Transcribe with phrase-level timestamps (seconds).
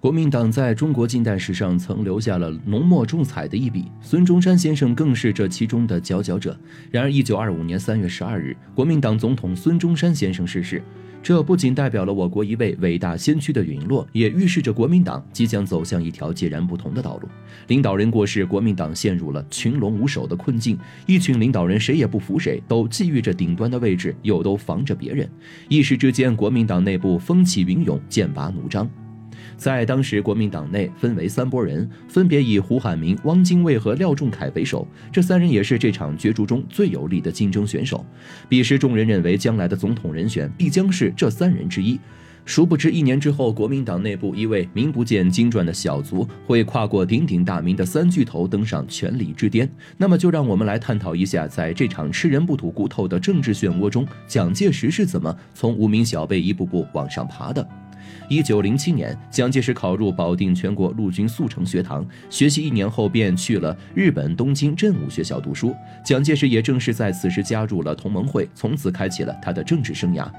[0.00, 6.56] 国民党在中国近代史上曾留下了浓墨重彩的一笔，孙中山先生更是这其中的佼佼者。
[6.92, 10.80] 然而，一九二五年三月十二日，国民党总统孙中山先生逝世，
[11.20, 17.28] 这不仅代表了我国一位伟大先驱的陨落，也预示着国民党即将走向一条截然不同的道路。
[17.66, 25.28] 领导人过世，国民党陷入了群龙无首的困境，一群领导人谁也不服谁，都觊觎着顶端的位置，又都防着别人，
[25.68, 28.88] 一时之间，国民党内部风起云涌，剑拔弩张。
[29.58, 34.86] 在当时，国民党内分为三拨人，分别以胡汉民、汪精卫和廖仲恺为首。
[35.12, 38.06] 这三人也是这场角逐中最有力的竞争选手。
[38.48, 41.98] 彼时，众人认为将来的总统人选必将是这三人之一。
[42.44, 49.68] 殊不知，一年之后，国民党内部一位名不见经传的小卒会跨过鼎鼎大名的三巨头，登上权力之巅。
[49.98, 57.68] 那么，就让我们来探讨一下，在这场吃人不吐骨头的政治漩涡中，蒋介石是怎么从无名小辈一步步往上爬的。
[58.28, 65.74] 一九零七年，蒋介石考入保定全国陆军速成学堂学习，一年后便去了日本东京振武学校读书。
[66.04, 70.30] 蒋介石也正是在此时加入了同盟会，从此开启了他的政治生涯。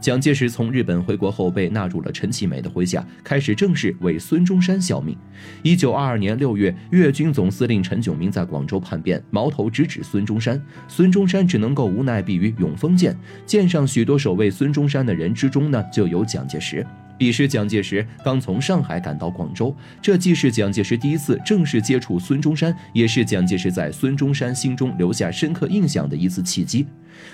[0.00, 5.16] 蒋介石从日本回国后，被纳入了陈其美的麾下，开始正式为孙中山效命。
[5.62, 13.16] 一九二二年六月，粤军总司令陈炯明在广州叛变，矛头直指孙中山，孙中山只能够无奈避于永丰舰。
[13.46, 16.86] 舰上许多守卫孙中山的人之中呢，就有蒋介石。
[17.16, 26.84] 彼时，蒋介石刚从上海赶到广州，这既是蒋介石第一次正式接触孙中山，也是蒋介石在孙中山心中留下深刻印象的一次契机。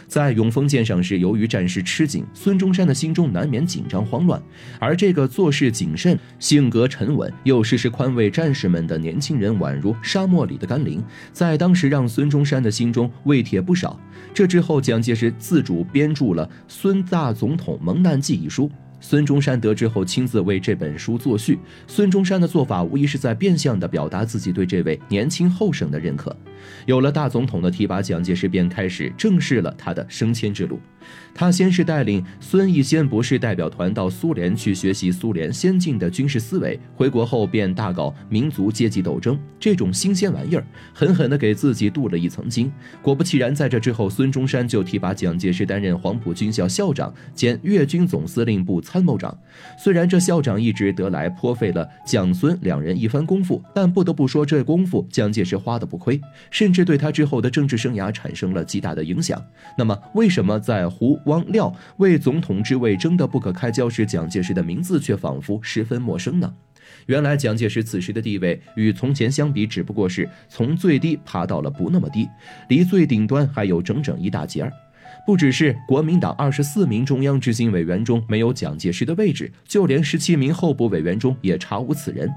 [0.07, 4.43] 在永丰舰上是，由于战事吃紧，孙中山的心中难免紧张慌乱。
[4.79, 13.99] 而这个做事谨慎、性格沉稳又时时宽慰战士们的年轻人，宛如沙漠里的甘霖，在当时让孙中山的心中慰藉不少。
[14.35, 18.71] 这之后，蒋介石自主编著了《孙大总统蒙难记》一书。
[19.01, 21.59] 孙中山得知后，亲自为这本书作序。
[21.87, 26.37] 孙中山的做法无疑是在变相的表达自己对这位年轻后生的认可。
[26.87, 30.79] 有了大总统的提拔，蒋介石便开始正视了他的升迁之路。
[31.35, 42.71] 他先是带领孙逸仙博士代表团到苏联去学习苏联先进的军事思维，回国后便大搞民族阶级斗争，这种新鲜玩意儿，狠狠地给自己镀了一层金。
[43.01, 49.37] 果不其然，在这之后，孙中山就提拔蒋介石担任黄埔军校校长兼粤军总司令部参谋长。
[49.79, 59.43] 虽然这校长一职得来颇费了蒋孙两人一番功夫，但不得不说，这功夫蒋介石花的不亏，甚至对他之后的政治生涯产生了极大的影响。
[59.79, 66.53] 那么，为什么在胡、汪、廖为总统之位争得不可开交时，蒋介石的名字却仿佛十分陌生呢？
[67.07, 72.29] 原来，蒋介石此时的地位与从前相比，只不过是从最低爬到了不那么低，
[72.69, 74.73] 离最顶端还有整整一大截儿。
[75.27, 82.29] 不只是国民党二十四名中央执行委员中没有蒋介石的位置，就连十七名候补委员中也查无此人。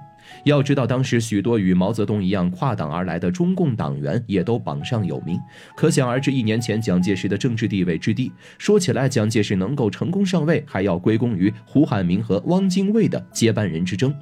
[0.46, 5.40] 要知道，当时许多与毛泽东一样跨党而来的中共党员也都榜上有名，
[5.76, 8.32] 可想而知，一年前蒋介石的政治地位之低。
[8.58, 14.14] 说起来，蒋介石能够成功上位，还要归功于胡汉民和汪精卫的接班人之争。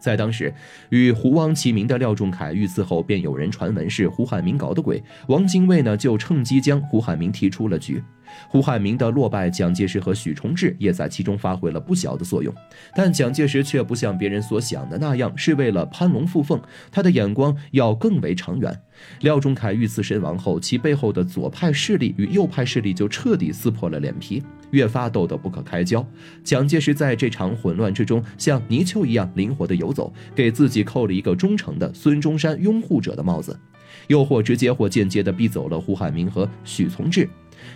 [0.00, 0.52] 在当时，
[0.90, 5.00] 与胡汪齐名的廖仲恺遇刺后，便有人传闻是胡汉民搞的鬼。
[5.28, 8.02] 汪精卫呢，就趁机将胡汉民踢出了局。
[8.48, 12.54] 胡汉民的落败，蒋介石和许崇智也在其中发挥了不小的作用。
[12.94, 16.60] 但蒋介石却不像别人所想的那样，是为了攀龙附凤，
[16.90, 18.80] 他的眼光要更为长远。
[19.20, 26.06] 廖仲恺遇刺身亡后，其背后的左派势力与右派势力就彻底撕破了脸皮，越发斗得不可开交。
[26.44, 33.58] 蒋介石在这场混乱之中，像泥鳅一样灵活地游走，给自己扣了一个忠诚的孙中山拥护者的帽子，
[34.08, 37.28] 又或直接或间接地逼走了胡汉民和许从志。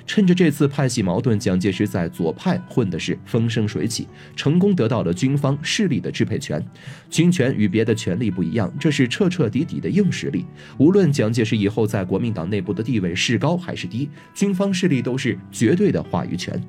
[0.06, 6.64] 趁着这次派系矛盾，蒋介石在左派混的是风生水起，成功得到了军方势力的支配权。
[7.10, 10.44] 军权与别的权力不一样，这是彻彻底底的硬实力。
[10.78, 16.60] 无论蒋介石以后在国民党内部的地位是高还是低，军方势力都是绝对的话语权。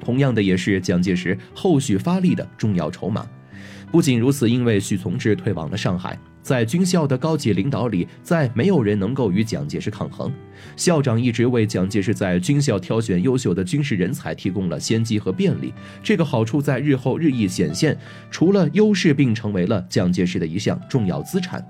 [0.00, 3.26] 同样的，也是蒋介石后续发力的重要筹码。
[3.90, 6.18] 不仅如此，因为许从志退往了上海。
[6.48, 10.32] 在军校的高级领导里，再没有人能够与蒋介石抗衡。
[10.76, 17.94] 校长一直为蒋介石在军校挑选优秀的军事人才提供了先机和便利，这个好处在日后日益显现。
[18.30, 21.62] 除了优势，并成为了蒋介石的一项重要资产。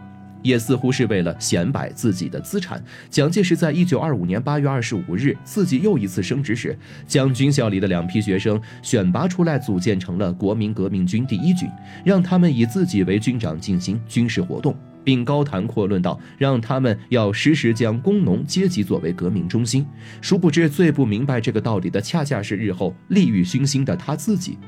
[0.42, 11.68] 也似乎是为了显摆自己的资产，蒋介石在一九二五年八月二十五日，自己又一次升职时，将军校里的两批学生选拔出来，组建成了国民革命军第一军，
[12.04, 14.76] 让他们以自己为军长进行军事活动。
[15.08, 19.86] 并高谈阔论道，让他们要时时将工农阶级作为革命中心。
[20.20, 24.58] 殊不知，最不明白这个道理的，恰恰是日后利欲熏心的他自己。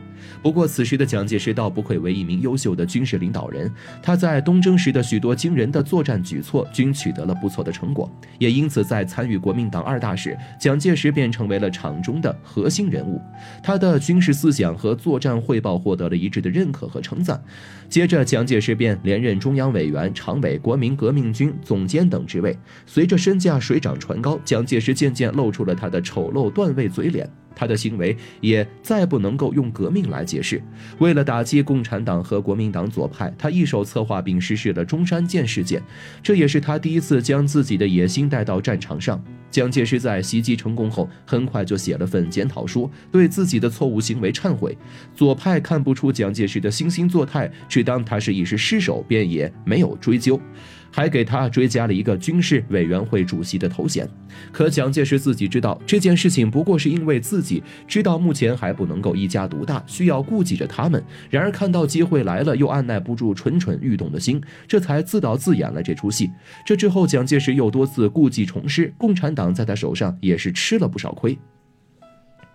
[0.42, 3.70] 不过，此时的蒋介石倒不愧为一名优秀的军事领导人，
[4.02, 13.20] 他在东征时的许多惊人的作战举措均取得了不错的成果，也因此在参与国民党二大时，蒋介石便成为了场中的核心人物。
[13.62, 17.42] 他的军事思想和作战汇报获得了一致的认可和称赞。
[17.88, 22.56] 接着，蒋介石便连任中央委员、常党委、国民革命军总监等职位。
[22.86, 27.28] 随着身价水涨船高，蒋介石渐渐露出了他的丑陋段位嘴脸。
[27.52, 30.62] 他的行为也再不能够用革命来解释。
[31.00, 35.82] 为了打击共产党和国民党左派，他一手策划并实施了中山舰事件，
[36.22, 39.20] 这也是他第一次将自己的野心带到战场上。
[39.50, 44.76] 蒋介石在袭击成功后，很快就写了份检讨书，对自己的错误行为忏悔。
[45.14, 50.40] 左派看不出蒋介石的惺惺作态，只当他是一时失手，便也没有追究。
[50.90, 54.08] 还给他追加了一个军事委员会主席的头衔，
[54.52, 61.02] 可蒋介石自己知道这件事情不过是因为自己知道目前还不能够一家独大，需要顾及着他们。
[61.28, 66.30] 然而看到机会来了，又按耐不住蠢蠢欲动的心，这才自导自演了这出戏。
[66.64, 71.38] 这之后，蒋介石又多次故技重施，共产党在他手上也是吃了不少亏。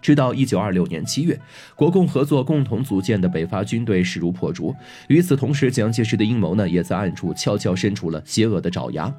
[0.06, 1.36] 直到一九二六年七月，
[1.75, 4.72] 国共合作共同组建的北伐军队势如破竹。
[5.07, 9.12] 与此同时，蒋介石的阴谋呢，也在暗处悄悄伸出了邪恶的爪牙。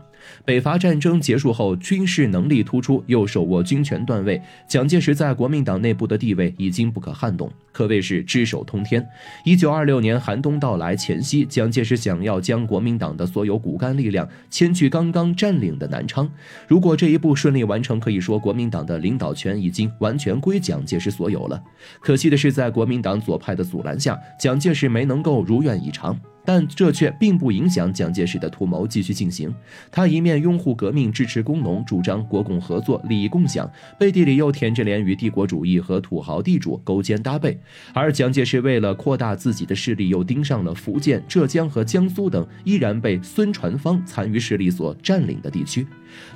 [0.44, 9.06] 北伐战争结束后，军事能力突出，又手握军权段位，蒋介石在国民党内部的地位已经不可撼动，可谓是只手通天。
[9.44, 16.28] 一九二六年寒冬到来前夕，蒋介石想要将国民党的所有骨干力量迁去刚刚占领的南昌。
[16.66, 21.62] 如果这一步顺利完成，可以说国民党的领导权已经完全归蒋蒋介石所有了。
[22.00, 26.18] 可惜的是，在国民党左派的阻拦下，蒋介石没能够如愿以偿。
[26.46, 29.52] 但这却并不影响蒋介石的图谋继续进行。
[29.90, 37.58] 他一面拥护革命、支持工农、主张国共合作、利益共享，背地里又舔着脸与帝国主义和土豪地主勾肩搭背。
[37.92, 45.84] 而蒋介石为了扩大自己的势力，又盯上了福建、浙江和江苏等依然被孙传芳残余势力所占领的地区。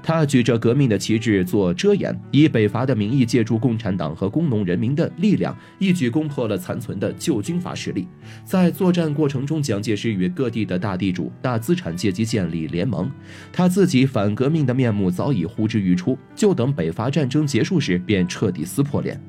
[0.03, 8.09] 他举着革命的旗帜做遮掩，以北伐的名义借助共产党和工农人民的力量，一举攻破了残存的旧军阀势力。
[8.45, 10.00] 在作战过程中，蒋介石。
[10.01, 13.11] 是与各地的大地主、大资产阶级建立联盟，
[13.53, 19.21] 他自己反革命的面目早已呼之欲出，就等北伐战争结束时便彻底撕破脸。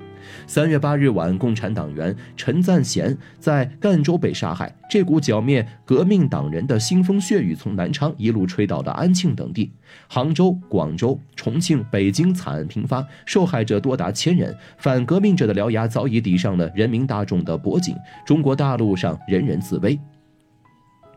[0.46, 4.74] 三月八日晚，共产党员陈赞贤在赣州被杀害。
[4.90, 9.72] 这股剿灭革命党人的腥风血雨从南昌一路吹到了安庆等地，
[10.08, 14.56] 杭州、广州、重庆、北京惨案频发，受害者多达千人。
[14.78, 20.00] 反革命者的獠牙早已抵上了人民大众的脖颈，中国大陆上人人自危。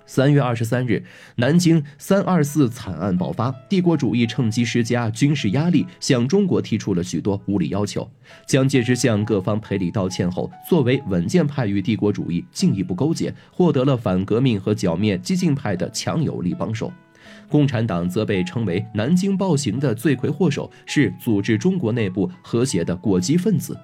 [0.07, 1.03] 三月二十三日，
[1.37, 8.09] 南京三二四惨案爆发，帝国主义趁机施加军事压力，向中国提出了许多无理要求。
[8.47, 16.93] 蒋介石向各方赔礼道歉后，作为稳健派与帝国主义进一步勾结，获得了反革命和剿灭激进派的强有力帮手。
[17.49, 23.79] 共产党则被称为南京暴行的罪魁祸首，是组织中国内部和谐的过激分子。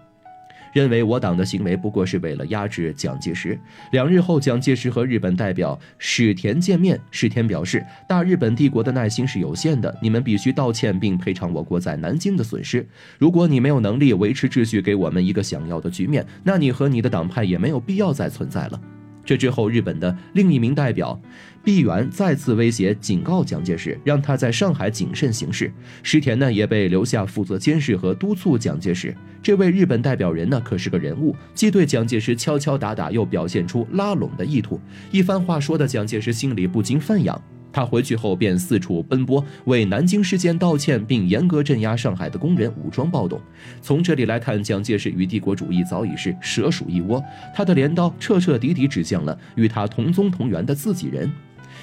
[0.73, 3.59] 认为我党的行为不过是为了压制蒋介石。
[3.93, 7.01] 两日后，蒋介石和日本代表史田见面。
[7.11, 12.87] 史田表示，大日本帝国的耐心是有限的，你们必须道歉并赔偿我国在南京的损失。
[13.19, 18.81] 如果你没有能力维持秩序，给我们一个想要的局面，那你和你的党派也没有必要再存在了。
[19.25, 21.21] 这之后，日本的另一名代表
[21.63, 25.73] 毕原再次威胁警告蒋介石，让他在上海谨慎行事。
[26.03, 29.15] 石田呢也被留下负责监视和督促蒋介石。
[29.43, 34.81] 这位日本代表人呢可是个人物，既对蒋介石敲敲打打，又表现出拉拢的意图。
[35.11, 37.41] 一番话说的蒋介石心里不禁犯痒。
[37.73, 43.41] 他回去后便四处奔波，为南京事件道歉，并严格镇压上海的工人武装暴动。
[43.81, 47.23] 从这里来看，蒋介石与帝国主义早已是蛇鼠一窝，
[47.55, 51.31] 他的镰刀彻彻底底指向了与他同宗同源的自己人。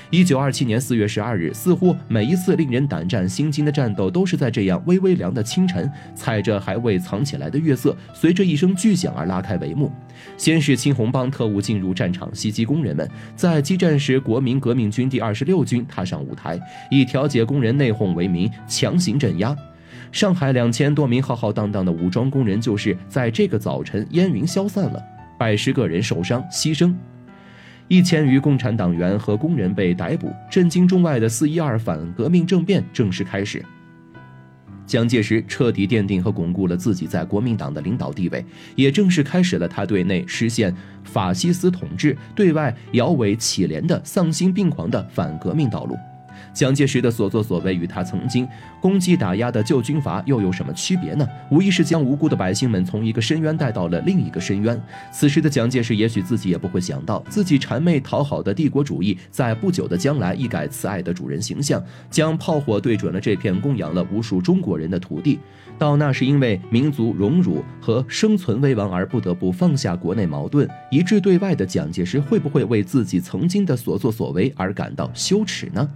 [0.09, 9.91] 一九二七年四月十二日，似乎每一次令人胆战心惊的战斗，都是在这样微微凉的清晨，踩着还未藏起来的月色，随着一声巨响而拉开帷幕。
[10.37, 16.57] 先是青红帮特务进入战场袭击工人们，在激战时，国民革命军第二十六军踏上舞台，
[16.89, 19.55] 以调解工人内讧为名，强行镇压
[20.13, 25.03] 上海两千多名浩浩荡荡的武装工人，就是在这个早晨烟云消散了，
[25.37, 26.95] 百十个人受伤牺牲。
[27.87, 33.63] 一千余共产党员和工人被逮捕，震惊中外的四一二反革命政变正式开始。
[34.85, 45.97] 蒋介石彻底奠定和巩固了自己在国民党的领导地位，也正式开始了他对内实现法西斯统治、对外摇尾乞怜的丧心病狂的反革命道路。
[46.53, 48.47] 蒋介石的所作所为与他曾经
[48.81, 51.27] 攻击打压的旧军阀又有什么区别呢？
[51.49, 54.81] 无疑是将无辜的百姓们从一个深渊带到了另一个深渊。
[55.11, 65.39] 此时的蒋介石也许自己也不会想到，自己谄媚讨好的帝国主义，在不久的将来一改慈爱的主人形象，将炮火对准了这片供养了无数中国人的土地。
[65.77, 75.87] 到那是因为民族荣辱和生存危亡而不得不放下国内矛盾，一致对外的蒋介石，会不会为自己曾经的所作所为而感到羞耻呢？